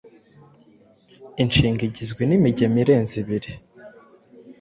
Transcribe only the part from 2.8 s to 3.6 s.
irenze ibiri,